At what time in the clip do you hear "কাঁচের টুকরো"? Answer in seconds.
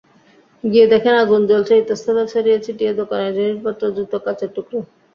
4.25-4.79